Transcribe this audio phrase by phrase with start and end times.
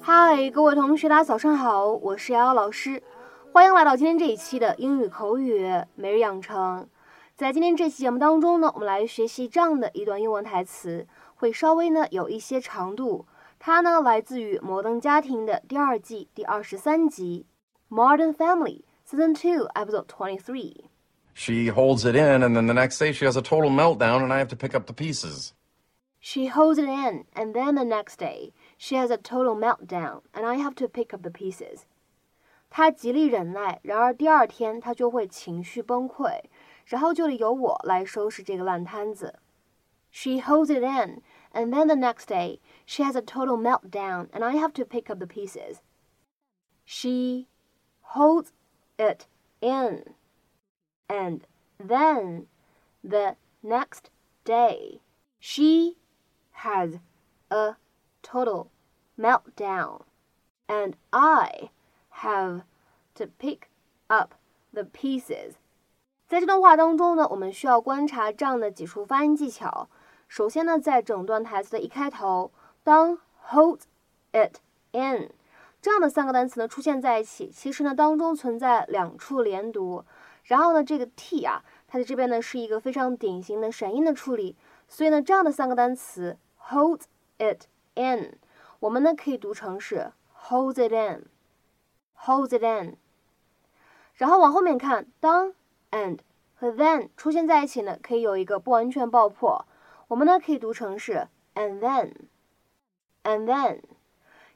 [0.00, 3.02] 嗨，各位同学，大家早上好，我是瑶瑶老师，
[3.52, 6.88] 欢迎来到今天这一期的英语口语每日养成。
[7.34, 13.26] 在今天这期节目当中呢，我们来学习这样的一段英文台词，会稍微呢有一些长度。
[13.58, 17.46] 它呢来自于《摩登家庭》的第二季第二十三集，
[17.94, 20.87] 《Modern Family》Season Two Episode Twenty Three。
[21.37, 24.37] She holds it in, and then the next day she has a total meltdown, and I
[24.37, 25.53] have to pick up the pieces.
[26.19, 30.45] She holds it in, and then the next day she has a total meltdown, and
[30.45, 31.85] I have to pick up the pieces.
[32.69, 36.41] 她极力忍耐，然而第二天她就会情绪崩溃，
[36.85, 39.39] 然后就得由我来收拾这个烂摊子。
[40.11, 44.55] She holds it in, and then the next day she has a total meltdown, and I
[44.55, 45.77] have to pick up the pieces.
[46.85, 47.47] She
[48.13, 48.51] holds
[48.97, 49.25] it
[49.59, 50.15] in,
[51.07, 51.41] and
[51.77, 52.45] then
[53.01, 54.09] the next
[54.43, 54.99] day
[55.39, 55.97] she
[56.63, 56.99] has
[57.49, 57.75] a
[58.21, 58.67] total
[59.17, 60.01] meltdown,
[60.67, 61.69] and I
[62.21, 62.63] have
[63.15, 63.67] to pick
[64.07, 64.35] up
[64.71, 65.53] the pieces.
[66.27, 69.87] 在这段话当中呢，我们需要观察这样的几处发音技巧。
[70.27, 72.51] 首先呢，在整段台词的一开头，
[72.83, 73.19] 当
[73.49, 73.81] hold
[74.31, 74.57] it
[74.93, 75.29] in
[75.81, 80.03] 这样的三个单词呢出现在一起，其实呢当中存在两处连读。
[80.48, 84.56] 然后呢，这个 t 啊，它在这边呢是一个非常典型的闪音的处理。
[84.88, 87.02] 所以呢，这样的三个单词 hold
[87.36, 88.38] it in，
[88.80, 92.96] 我们呢可以读成是 hold it in，hold it in。
[94.14, 95.52] 然后往后面看，当
[95.90, 96.20] and
[96.54, 99.66] 和 then 出现在一起呢，可以有一个不完全爆破，
[100.08, 103.82] 我们呢可以读成是 and then，and then。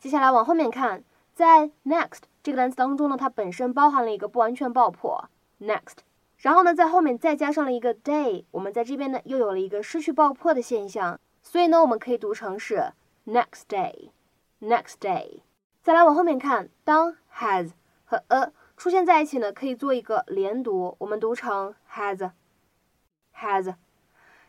[0.00, 5.98] 接下来往后面看，在 next 这个单词当中呢，它本身包含了一个不完全爆破 next。
[6.38, 12.92] 然后呢，在后面再加上了一个 day，我们在这边呢又有了一个失去爆破的现象，所以呢，我们可以读成是
[13.26, 15.40] next day，next day。
[15.82, 17.70] 再来往后面看，当 has
[18.04, 23.74] 和 a 出现在一起呢，可以做一个连读，我们读成 has，has。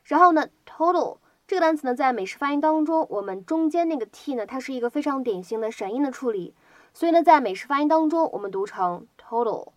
[0.03, 6.53] 然后呢，total 这个单词呢，在美式发音当中，我们中间那个 t 呢，它是一个非常典型的闪音的处理，
[6.93, 9.69] 所以呢，在美式发音当中，我们读成 total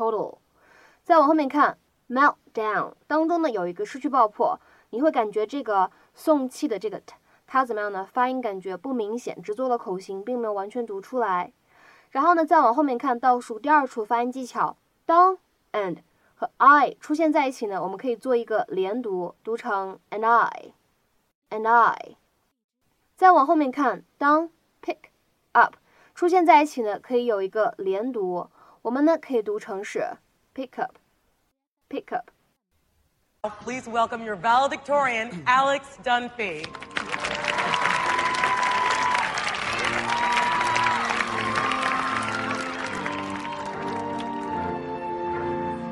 [0.00, 0.38] Total，。
[1.02, 1.76] 再往后面看
[2.08, 7.14] ，meltdown 当中呢有一个失去爆破，你会感觉这个送气的这个 t
[7.46, 8.08] 它怎么样呢？
[8.10, 11.52] 发音感觉不明显，只做了口型，并没有完全读出来。
[12.12, 15.36] 然后呢，再往后面看倒数第二处发音技巧，当
[15.72, 15.98] and
[16.34, 22.16] 和 I 出现在一起呢，我们可以做一个连读，读成 and I，and I。
[23.16, 24.48] 再往后面看，当
[24.82, 24.96] pick
[25.52, 25.74] up
[26.14, 28.48] 出现在一起呢，可以有一个连读，
[28.81, 30.05] 我们呢可以读成是
[30.53, 32.29] pick up。pick up。
[33.63, 36.65] Please welcome your valedictorian, Alex Dunphy.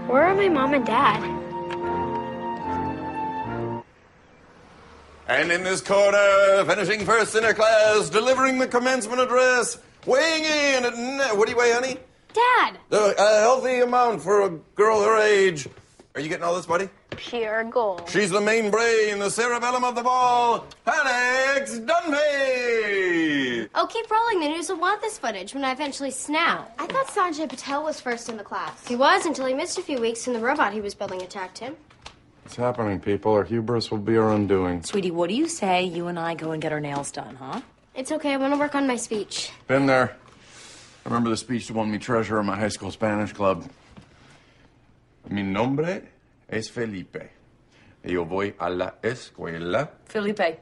[0.08, 1.22] Where are my mom and dad?
[5.28, 10.86] And in this corner, finishing first in her class, delivering the commencement address, weighing in
[10.86, 11.98] at ne- what do you weigh, honey?
[12.39, 12.79] Dad!
[12.89, 15.69] The, a healthy amount for a girl her age.
[16.15, 16.89] Are you getting all this, buddy?
[17.11, 18.09] Pure gold.
[18.09, 23.69] She's the main brain, the cerebellum of the ball, Alex Dunphy.
[23.75, 24.41] Oh, keep rolling.
[24.41, 26.73] The news will want this footage when I eventually snap.
[26.79, 28.87] I thought Sanjay Patel was first in the class.
[28.87, 31.59] He was until he missed a few weeks and the robot he was building attacked
[31.59, 31.77] him.
[32.45, 33.33] What's happening, people?
[33.33, 34.83] Our hubris will be our undoing.
[34.83, 37.61] Sweetie, what do you say you and I go and get our nails done, huh?
[37.95, 38.33] It's okay.
[38.33, 39.51] I want to work on my speech.
[39.67, 40.17] Been there.
[41.09, 43.67] I remember the speech that won me treasure in my high school Spanish club.
[45.31, 46.03] Mi nombre
[46.51, 47.31] es Felipe.
[48.05, 49.89] Yo voy a la escuela.
[50.05, 50.61] Felipe.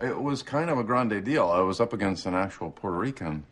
[0.00, 1.50] It was kind of a grande deal.
[1.50, 3.44] I was up against an actual Puerto Rican.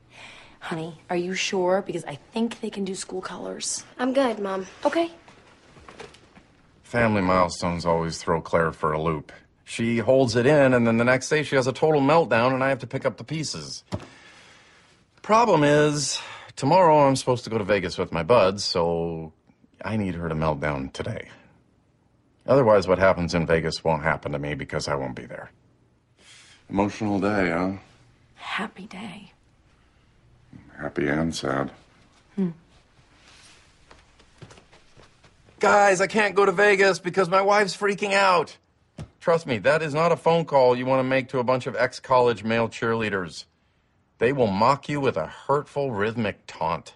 [0.61, 1.83] Honey, are you sure?
[1.83, 3.85] Because I think they can do school colors.
[3.99, 4.67] I'm good, Mom.
[4.87, 5.11] Okay.
[6.83, 9.33] Family milestones always throw Claire for a loop.
[9.65, 12.65] She holds it in, and then the next day she has a total meltdown, and
[12.65, 13.85] I have to pick up the pieces.
[15.25, 16.21] Problem is,
[16.55, 19.33] tomorrow I'm supposed to go to Vegas with my buds, so
[19.83, 21.31] I need her to melt down today.
[22.47, 25.51] Otherwise, what happens in Vegas won't happen to me because I won't be there.
[26.69, 27.73] Emotional day, huh?
[28.35, 29.33] Happy day.
[30.79, 31.71] Happy and sad.
[32.35, 32.51] Hmm.
[35.59, 38.59] Guys, I can't go to Vegas because my wife's freaking out.
[39.21, 41.67] Trust me, that is not a phone call you want to make to a bunch
[41.67, 43.47] of ex college male cheerleaders.
[44.19, 46.91] They will mock you with a hurtful rhythmic taunt.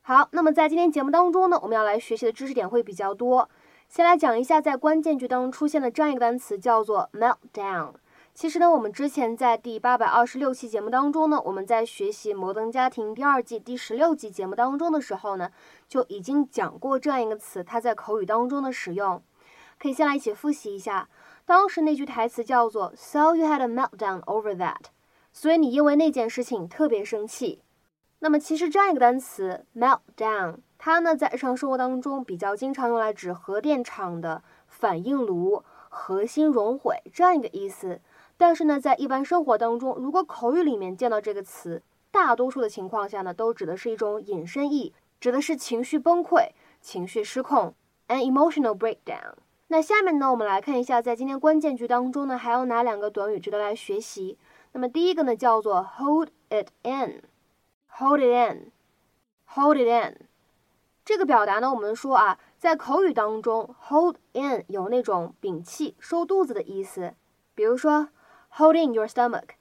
[0.00, 3.48] 好，那么在今天节目当中呢，我们要来学习的知识点会比较多。
[3.88, 7.92] 先来讲一下在关键句当中出现的这样一个单词，叫做 meltdown。
[8.34, 15.50] 其实呢，我们之前在第八百二十六期节目当中呢，我们在学习《摩登家庭》第二季第十六集节目当中的时候呢，
[15.86, 19.22] 就已经讲过这样一个词，它在口语当中的使用。
[19.78, 21.10] 可以先来一起复习一下，
[21.44, 24.86] 当时那句台词叫做 “So you had a meltdown over that”，
[25.32, 27.60] 所以你因为那件事情特别生气。
[28.20, 38.00] 那么其实这样一个单词 meltdown，它呢在日常生活当中比较经常用来指核电厂的反应炉核心熔毁这样一个意思。
[38.36, 46.48] 但是呢，在一般生活当中，如果口语里面见到这个词，大多数的情况下呢，都指的是一种引申义，指的是情绪崩溃、
[46.80, 47.74] 情绪失控
[48.08, 49.34] ，an emotional breakdown。
[49.68, 54.36] 那下面呢，我们来看一下，在今天关键句当中呢，还有哪两个短语值得来学习？
[54.72, 60.28] 那么第一个呢，叫做 hold it in，hold it in，hold it in。
[61.04, 67.14] 这个表达呢，我们说啊，在口语当中，hold in 有那种屏气、收肚子的意思，
[67.54, 68.08] 比如说。
[68.56, 69.56] ，hold in your stomach，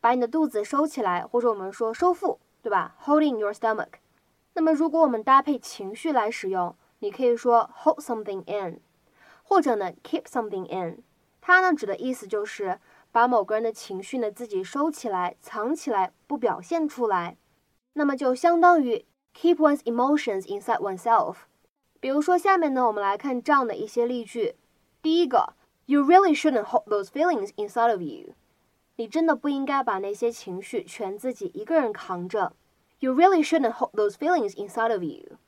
[0.00, 4.00] 把你的肚子收起来，或者我们说收腹，对吧？hold in your stomach。
[4.54, 8.80] 那么如果我们搭配情绪来使用，你可以说 hold something in，
[9.44, 11.04] 或者呢 keep something in。
[11.40, 12.80] 它呢指的意思就是
[13.12, 17.36] 把某个人的情绪呢自己收起来、藏起来，不表现出来。
[17.92, 21.36] 那么就相当于 keep one's emotions inside oneself。
[22.00, 24.56] 比如说下面呢，我们来看这样的一些例句。
[25.00, 25.54] 第一个。
[25.84, 28.34] You really shouldn't hold those feelings inside of you。
[28.96, 32.54] 你真的不应该把那些情绪全自己一个人扛着。
[33.00, 35.38] You really shouldn't hold those feelings inside of you。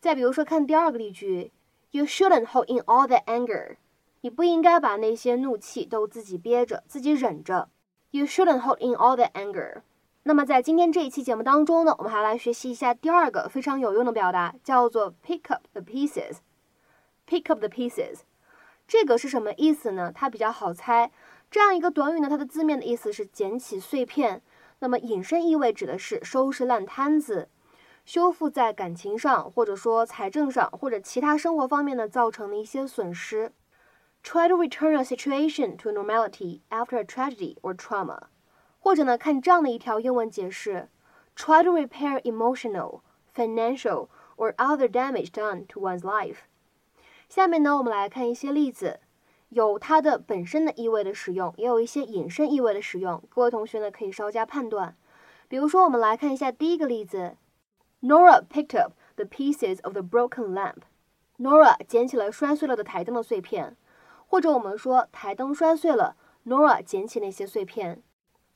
[0.00, 1.52] 再比如说，看第二个例句
[1.90, 3.76] ，You shouldn't hold in all that anger。
[4.20, 7.68] 你不应该把那些怒气都自己憋着，自己忍着。
[8.10, 9.82] You shouldn't hold in all the anger。
[10.22, 16.38] 那么在今天这一期节目当中呢，我们还来学习一下第二个非常有用的表达，叫做 pick up the pieces。
[17.28, 18.20] pick up the pieces。
[18.88, 20.10] 这个是什么意思呢？
[20.14, 21.10] 它比较好猜。
[21.50, 24.42] 这样一个短语呢，它的字面的意思是捡起碎片，
[24.80, 27.48] 那么引申意味指的是收拾烂摊子，
[28.04, 33.52] 修复在感情上或者说财政上或者其他生活方面呢造成的一些损失。
[34.25, 38.27] Try to return a situation to normality after a tragedy or trauma，
[38.79, 40.89] 或者呢看这样的一条英文解释：
[41.35, 43.01] Try to repair emotional,
[43.35, 46.37] financial or other damage done to one's life。
[47.27, 48.99] 下面呢，我们来看一些例子，
[49.49, 53.23] 有它的本身的意味的使用，也有一些引申意味的使用。
[53.29, 54.95] 各位同学呢，可以稍加判断。
[55.47, 57.37] 比如说，我们来看一下第一个例子：
[58.01, 63.75] Nora picked up the pieces of the broken lamp。Nora 捡起了摔碎了的台灯的碎片。
[64.27, 68.01] 或者我们说，台灯摔碎了，Nora 捡起那些碎片。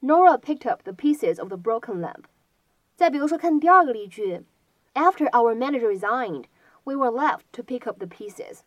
[0.01, 2.25] Nora picked up the pieces of the broken lamp。
[2.95, 4.43] 再比如说，看第二个例句：
[4.93, 8.59] After our manager resigned。We were left to pick up the pieces。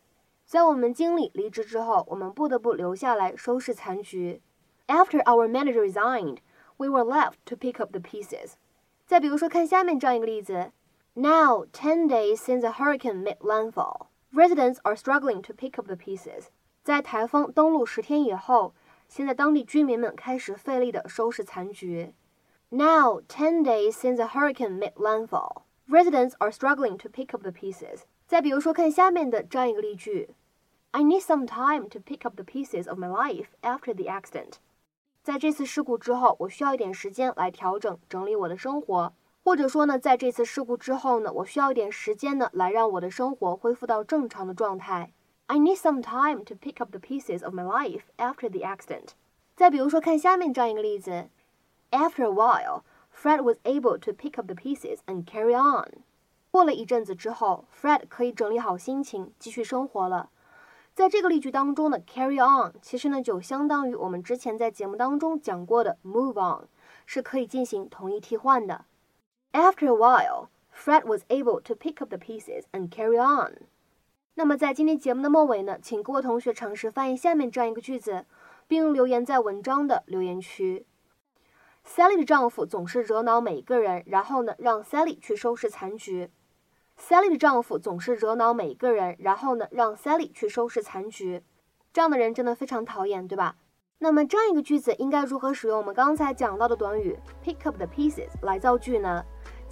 [0.45, 4.41] 在我们经理离职之后，我们不得不留下来收拾残局。
[4.87, 6.39] After our manager resigned,
[6.75, 8.55] we were left to pick up the pieces。
[9.05, 10.73] 再比如说，看下面这样一个例子：
[11.13, 16.47] Now, ten days since a hurricane made landfall, residents are struggling to pick up the pieces。
[16.84, 18.74] 在台风登陆十天以后，
[19.08, 22.12] 现在当地居民们开始费力地收拾残局。
[22.68, 25.62] Now, ten days since the hurricane made landfall.
[25.88, 28.00] Residents are struggling to pick up the pieces。
[28.26, 30.34] 再比如说，看下面的这样一个例句
[30.90, 34.56] ：I need some time to pick up the pieces of my life after the accident。
[35.22, 39.14] 在这次事故之后，我需要一点时间来调整、整理我的生活。
[39.42, 45.12] 或者说呢，在这次事故之后呢，我需要一点时间呢，来让我的生活恢复到正常的状态。
[45.47, 49.09] I need some time to pick up the pieces of my life after the accident。
[49.55, 51.29] 再比如说，看下面这样一个例子：
[51.91, 56.03] After a while。Fred was able to pick up the pieces and carry on。
[56.51, 60.29] 过了一阵子之后，Fred 可以整理好心情，继续生活了。
[60.95, 66.67] 在这个例句当中呢，carry on 其实呢就相当于我们之前在节目当中讲过的 move on，
[67.05, 68.85] 是可以进行同义替换的。
[69.51, 73.67] After a while, Fred was able to pick up the pieces and carry on。
[74.36, 78.26] 那么在今天节目的末尾呢，请各位同学尝试翻译下面这样一个句子，
[78.66, 80.86] 并留言在文章的留言区。
[81.86, 86.30] Sally 的丈夫总是惹恼每一个人，然后呢，让 Sally 去收拾残局。
[86.98, 91.44] Sally 的丈夫总是惹恼每一个人，然后呢，让 Sally 去收拾残局。
[91.92, 93.54] 这样的人真的非常讨厌，对吧？
[93.98, 99.24] 那么这样一个句子应该如何使用我们刚才讲到的短语 pick up the pieces 来造句呢？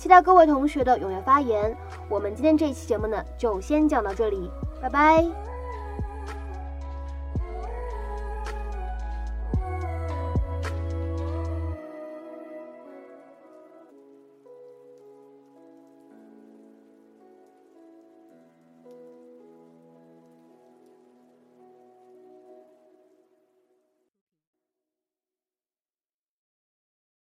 [0.02, 1.76] 期待各位同学的踊跃发言。
[2.08, 5.24] 我们今天这一期节目呢，就先讲到这里，拜拜。